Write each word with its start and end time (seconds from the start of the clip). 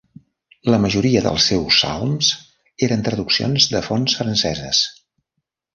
La 0.73 0.79
majoria 0.85 1.21
dels 1.25 1.49
seus 1.51 1.77
salms 1.83 2.31
eren 2.89 3.07
traduccions 3.09 3.71
de 3.75 3.87
fonts 3.91 4.21
franceses. 4.23 4.87